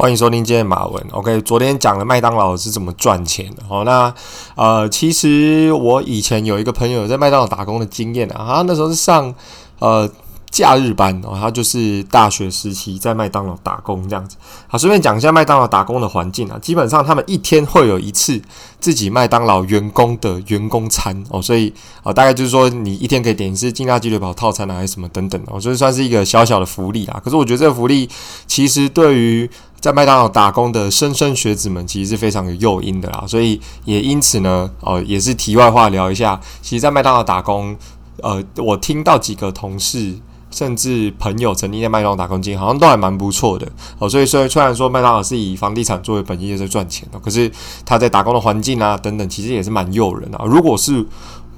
[0.00, 1.06] 欢迎收听今天的马文。
[1.10, 3.62] OK，昨天讲了麦当劳是怎么赚钱的。
[3.68, 4.10] 好，那
[4.54, 9.34] 呃，其实我以前有一个朋友在麦当劳打工的经验啊，他那时候是上
[9.78, 10.10] 呃。
[10.50, 14.36] 假日班哦，他就是大学时期在麦当劳打工这样子。
[14.66, 16.58] 好，顺便讲一下麦当劳打工的环境啊。
[16.60, 18.42] 基本上他们一天会有一次
[18.80, 21.72] 自己麦当劳员工的员工餐哦，所以
[22.02, 27.20] 啊，大概就是说你一天可以点一次劲辣鸡腿堡套餐啊，还是什么等等哦，所以算是一个小小的福利啊。
[27.24, 28.08] 可是我觉得这个福利
[28.48, 29.48] 其实对于
[29.80, 33.24] 在麦当劳打工的莘莘学子们，其实是非常有诱因的啦。
[33.26, 36.40] 所以也因此呢，哦，也是题外话聊一下。
[36.60, 37.76] 其实，在麦当劳打工，
[38.20, 40.16] 呃，我听到几个同事。
[40.50, 43.66] 甚至朋友曾经在麦当劳打工经验，好像都还蛮不错的
[43.98, 44.08] 哦。
[44.08, 47.50] 所以，虽虽然说麦当劳是以房地产作为本业在赚钱的，可是
[47.84, 50.38] 他在打工的环境啊等等，其实也是蛮诱人的。
[50.44, 51.06] 如果是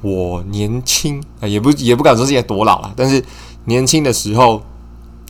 [0.02, 3.24] 我年轻啊，也不也不敢说自己多老了，但是
[3.64, 4.62] 年轻的时候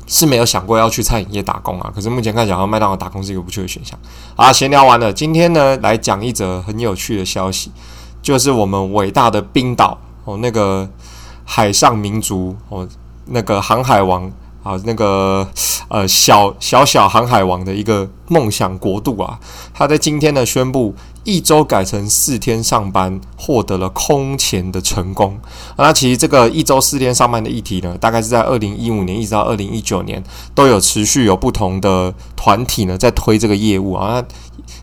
[0.08, 1.92] 是没有想过要去餐饮业打工啊。
[1.94, 3.96] 可是目前看起来，麦当劳打工是一个不错的选项。
[4.34, 7.70] 好，闲聊完了，今天呢来讲一则很有趣的消息，
[8.20, 10.88] 就是我们伟大的冰岛哦，那个
[11.44, 12.88] 海上民族哦。
[13.26, 14.30] 那个航海王
[14.62, 15.48] 啊，那个
[15.88, 19.38] 呃小小小航海王的一个梦想国度啊，
[19.74, 25.38] 他在今天呢宣布一周改成四天上班，获得了空前的成功。
[25.76, 30.22] 那其实这个一周四天上班的议题呢，大概是在二零一五年一直到二零一九年
[30.54, 34.20] 都有持续有不同的团体呢在推这个业务啊。
[34.20, 34.24] 那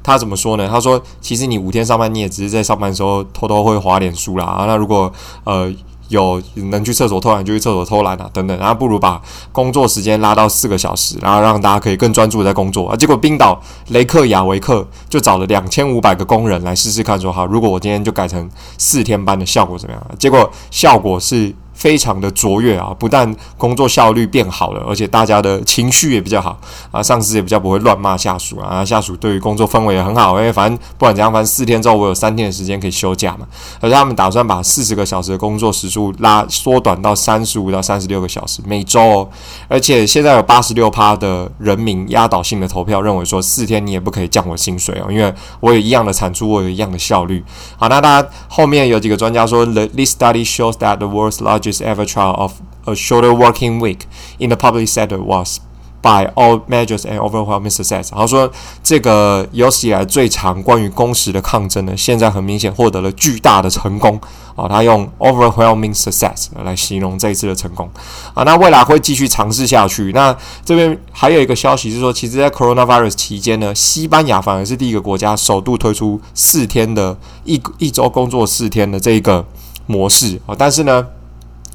[0.03, 0.68] 他怎么说呢？
[0.70, 4.66] 他说，其实你五天上班，你也只是在上班的时候偷偷会滑脸书啦。
[4.68, 5.12] 那如果
[5.46, 5.74] 呃。
[6.10, 9.22] 有能去厕所偷懒就去厕所偷懒啊，等等，然后不如把
[9.52, 12.96] 工作时间拉到四个小时，然后让大家可以更专注在工作啊。
[12.96, 20.04] 结果冰岛雷克雅维克就找了两千五百个工人来试试看，说好，如果我今天就改成四天班的效果怎么样？
[20.20, 21.56] 结果效果是。
[21.80, 22.94] 非常的卓越啊！
[22.99, 26.59] 不但工作效率变好了，而且大家的情绪也比较好
[26.91, 33.47] 啊，上司也比较不会乱骂下属啊，下属对于工作氛围也很好，因为反正不管怎样，反正四天之后我有三天的时间可以休假嘛。
[33.80, 39.29] 而且他们打算把四十个小时的工作时数拉缩短到三十五到三十六个小时每周哦。
[39.69, 47.41] 而且现在有八十六趴的人民压倒性的投票认为说，四天你也不可以降我薪水哦，因为我有一样的产出，我有一样的效率。
[47.78, 52.53] 好，那大家后面有几个专家说，This study shows that the world's largest ever trial of
[52.85, 54.02] a shorter working week
[54.40, 55.59] in the public sector was
[56.02, 58.09] by all measures an overwhelming success。
[58.12, 58.50] 然后说
[58.81, 64.18] 这个有史以来最长关于工时的抗争呢，现在很明显获得了巨大的成功
[64.56, 64.66] 啊！
[64.69, 67.90] 他用 overwhelming success 来形容这一次的成功
[68.34, 68.44] 啊。
[68.44, 70.13] 那未来会继续尝试下去。
[70.13, 79.46] 那这边还有一个消息是说，其实，在 coronavirus 期间呢，西班牙反而是第一个国家首度推出四天的一一周工作四天的这一个
[79.86, 80.56] 模式啊。
[80.57, 81.06] 但是呢。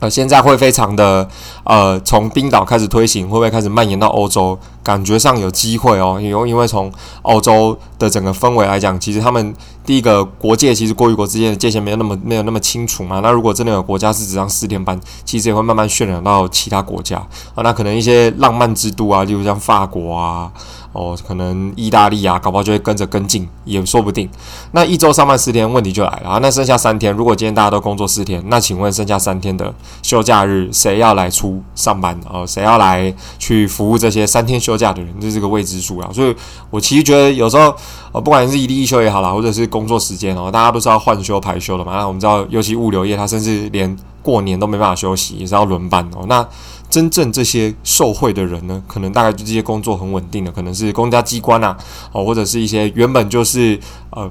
[0.01, 1.27] 呃，现在会非常的
[1.65, 4.59] 呃，从冰岛开始推行，会不会开始蔓延到欧洲？
[4.83, 13.21] 感觉上有机会哦，因为因为从欧洲的整个氛围来讲，其实他们第一个国界其实国与国之间的界限没有那么没有那么清楚嘛。
[13.21, 17.17] 那如果真的有国家是只上四天班，其实也会慢慢渲染到其他国家
[17.55, 17.63] 啊。
[17.63, 20.53] 那可能一些浪漫之都啊，例如像法国啊。
[20.95, 24.27] 哦，可能意大利啊，搞不好就会跟着跟进，也说不定。
[24.73, 26.39] 那一周上班四天，问题就来了啊。
[26.41, 32.47] 那剩下三天，如果今天大家都工作四天，那请问剩下三天的休假日，谁要来出上班哦？
[32.47, 35.13] 谁要来去服务这些三天休假的人？
[35.21, 36.09] 这是个未知数啊。
[36.13, 36.35] 所以
[36.71, 37.75] 我其实觉得有时候，
[38.13, 41.97] 呃，不管是一例一休也好啦，或者是工作时间哦，大家都是要换休排休的嘛。
[41.97, 46.25] 那我们知道，尤其物流业，它甚至连过年都没办法休息，也是要轮班哦。
[46.29, 46.47] 那
[46.95, 51.77] 真正这些受贿的人呢，可能大概就这些工作很稳定的，可能是公家机关啊，
[52.13, 53.77] 哦，或者是一些原本就是
[54.11, 54.31] 呃。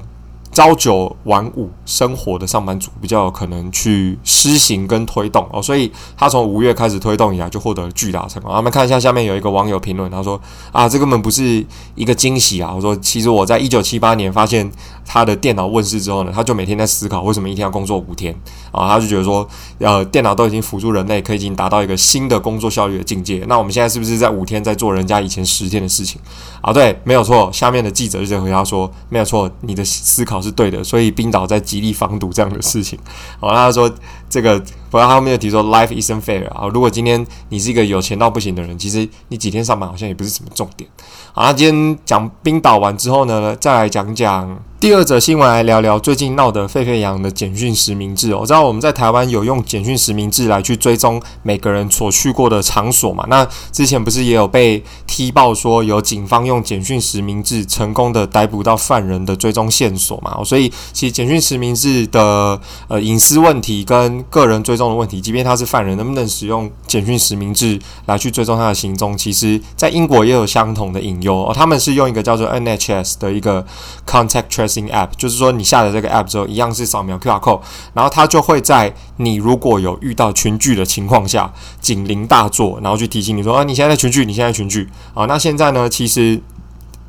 [0.54, 8.54] 朝九晚五生活的上班族比较有可能去施行跟推动哦，所以他从五月开始推动以来就获得了巨大成功。
[8.54, 11.66] 我们看一下下面有一个网友评论，他说：“啊，这根本不是
[11.96, 14.70] 一个惊喜啊！”我说：“其实我在一九七八年发现
[15.04, 18.32] 他的电脑问世之后呢，他就每天在思考为什么一天要工作五天
[18.70, 18.86] 啊？
[18.86, 19.44] 他就觉得说，
[19.78, 23.44] 呃，电脑都已经辅助人类，可以已经达到一个新的工作效率的境界。
[23.48, 26.20] 那我们现在是不是在五天在做人家以前十天的事情
[26.60, 26.72] 啊？
[26.72, 27.50] 对，没有错。
[27.52, 32.98] 下面的记者就在回答说：没有错，你的思考。”是对的，所以冰岛在极力防堵这样的事情。
[33.40, 33.90] 好，那他说
[34.28, 36.68] 这个，不然后面又提说，life isn't fair 啊。
[36.72, 40.88] 如果今天你是一个有钱到不行的人，其实你几天上班好像也不是什么重点。
[41.32, 48.34] 好，那今天讲冰岛完之后呢，再来讲讲第二则新闻来聊聊最近闹得沸沸扬扬的简讯实名制。
[48.34, 53.24] 我知道我们在台湾有用简讯实名制来去追踪每个人所去过的场所嘛？
[53.30, 60.44] 那之前不是也有被踢爆说有警方用简讯实名制成功的逮捕到犯人的追踪线索嘛？
[60.44, 69.16] 所以其实简讯实名制的呃隐私问题跟个人追踪的问题，即便他是犯人，能不能使用简讯实名制来去追踪他的行踪？
[69.16, 71.54] 其实，在英国也有相同的隐忧哦。
[71.54, 73.64] 他们是用一个叫做 NHS 的一个
[74.06, 77.60] Contact Trace 新 app 就是说你下载这个 App 之后，一样是扫描 QR code，
[77.92, 85.26] 然后它就会在你如果有遇到群聚的情况下，警铃大作，然后去提醒你说啊，你现在在群聚，你现在群聚啊。
[85.26, 86.40] 那现在呢，其实。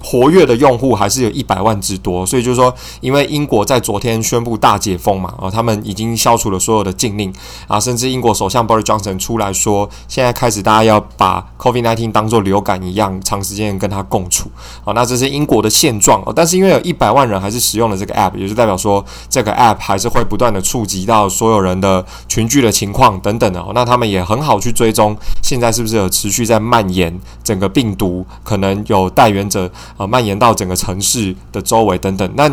[0.04, 2.72] 活跃的用户还是有一百万之多，所以就是说，
[3.02, 7.34] 因为英国在昨天宣布大解封嘛，啊，他们已经消除了所有的禁令
[7.68, 14.52] 啊，甚至英国首相 Boris Johnson 出来说，现在开始大家要把 COVID-19 当做流感一样，长时间跟它共处
[14.84, 29.72] 啊，那这是英国的现状啊，但是因为有一百万人还是使用了这个 app，也就代表说这个 app 还是会不断的触及到所有人的群聚的情况等等的，那他们也很好去追踪现在是不是有持续在蔓延整个病毒，可能有带源者。
[29.98, 32.50] 啊，蔓延到整个城市的周围等等，那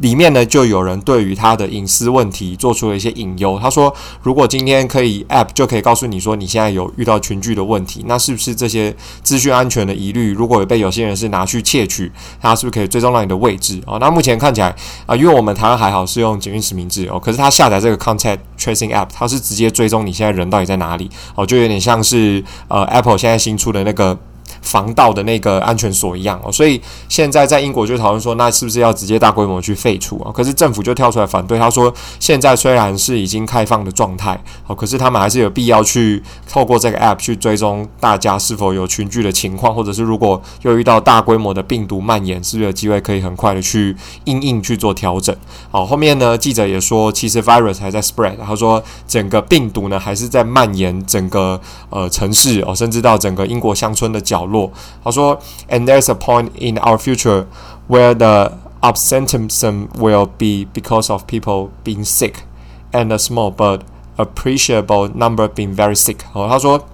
[0.00, 3.58] 里面呢，就有人对于他的隐私问题做出了一些隐忧。
[3.58, 3.90] 他说，
[4.22, 12.12] 如果今天可以 App 就可以告诉你说你现在有遇到群聚的问题，那是不是这些资讯安全的疑虑，如果有被有些人是拿去窃取，
[12.42, 13.96] 他是不是可以追踪到你的位置啊？
[13.98, 14.68] 那目前看起来
[15.06, 24.18] 啊，因为我们台湾还好是用简讯实名制哦，可是他下载这个 Contact Tracing App，它是直接追踪你现在人到底在哪里哦，就有点像是呃 Apple 现在新出的那个。
[24.66, 30.32] 防盗的那个安全锁一样哦，所以现在在英国就讨论说，那是不是要直接大规模去废除啊？
[30.34, 34.36] 可是政府就跳出来反对，他说现在虽然是已经开放的状态，
[34.66, 36.20] 哦，可是他们还是有必要去
[36.50, 45.34] 透过这个 app 去追踪大家是否有群聚的情况，或者是如果又遇到大规模的病毒蔓延，是不是有机会可以很快的去因应去做调整？
[45.70, 51.60] 好，后面呢，记者也说，其实 virus 还在 spread，他说整个病毒呢还是在蔓延整个
[51.90, 54.55] 呃城市哦，甚至到整个英国乡村的角落。
[55.03, 55.39] 他说，
[55.69, 57.45] And there's a point in our future
[57.87, 62.43] where the absenteeism will be because of people being sick
[62.91, 63.81] and a small but
[64.17, 66.17] appreciable number being very sick。
[66.33, 66.85] 哦，他说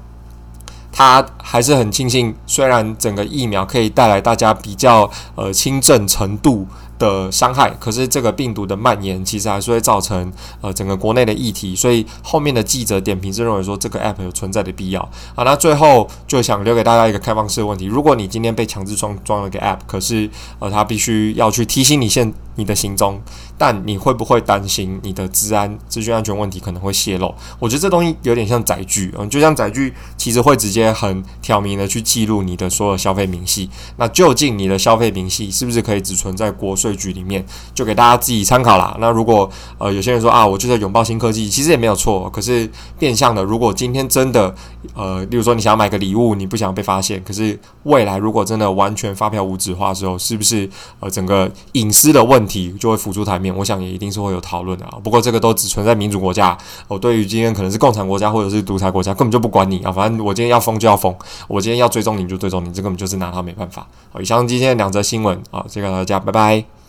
[0.92, 6.68] 他还是很庆幸，虽然整个疫苗可以带来大家比较呃轻症程度。
[6.99, 15.00] 的伤害，可是这个病毒的蔓延其实还是会造成呃整个国内的议题，所以后面的记者点评是认为说这个 app 有存在的必要。
[15.35, 23.20] 好，那最后就想留给大家一个开放式的问题：如果你今天被强制装装了个 app，可是呃他必须要去提醒你现你的行踪，
[23.56, 27.34] 但你会不会担心你的治安资讯安全问题可能会泄露？
[27.58, 33.70] 我觉得这东西有点像载具，嗯，就像载具其实会直接很挑明的去记录你的所有消费明细。
[33.96, 37.44] 那究竟你的消费明细是不是可以只存在国税局里面？
[37.75, 38.96] 就给大家自己参考啦。
[39.00, 39.48] 那如果
[39.78, 42.28] 呃有些人说啊，我就在拥抱新科技，其实也没有错。
[42.31, 44.55] 可是变相的，如果今天真的
[44.94, 50.69] 呃，例如说你想要买个礼物，你不想被发现，可是未来如果真的完全发票无纸化之后，是不是
[51.00, 52.42] 呃整个隐私的问题？
[52.43, 54.99] 问题就会浮出台面，我想也一定是会有讨论的啊。
[55.03, 56.59] 不过这个都只存在民主国家，
[56.89, 59.93] 我对于今天可能是共产国家或者是独裁国家，根本就不管你啊。
[59.93, 61.15] 反正我今天要封就要封，
[61.47, 63.87] 我今天要追踪你就追踪你，这根本就是拿他没办法。
[64.12, 66.81] 好，以上今天两则新闻啊，谢谢大家，拜拜。